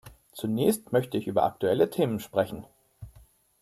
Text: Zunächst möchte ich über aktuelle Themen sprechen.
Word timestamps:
Zunächst 0.31 0.91
möchte 0.91 1.19
ich 1.19 1.27
über 1.27 1.43
aktuelle 1.43 1.91
Themen 1.91 2.19
sprechen. 2.19 2.65